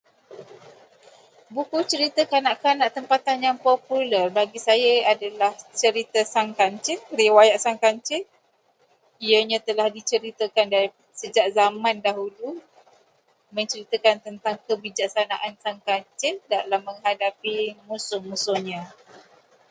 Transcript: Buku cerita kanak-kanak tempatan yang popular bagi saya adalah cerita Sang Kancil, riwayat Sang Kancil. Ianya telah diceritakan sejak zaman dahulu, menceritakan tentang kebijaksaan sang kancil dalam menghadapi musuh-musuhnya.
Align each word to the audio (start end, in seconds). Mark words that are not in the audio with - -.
Buku 1.55 1.79
cerita 1.91 2.21
kanak-kanak 2.31 2.89
tempatan 2.97 3.37
yang 3.47 3.57
popular 3.67 4.25
bagi 4.37 4.57
saya 4.67 4.93
adalah 5.13 5.51
cerita 5.81 6.19
Sang 6.33 6.51
Kancil, 6.59 6.97
riwayat 7.21 7.57
Sang 7.63 7.77
Kancil. 7.83 8.23
Ianya 9.27 9.59
telah 9.67 9.87
diceritakan 9.97 10.69
sejak 11.19 11.47
zaman 11.57 11.95
dahulu, 12.07 12.49
menceritakan 13.55 14.17
tentang 14.25 14.55
kebijaksaan 14.67 15.51
sang 15.63 15.77
kancil 15.87 16.35
dalam 16.53 16.81
menghadapi 16.89 17.55
musuh-musuhnya. 17.89 18.81